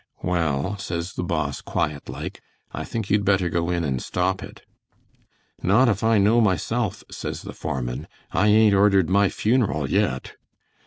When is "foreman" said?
7.53-8.07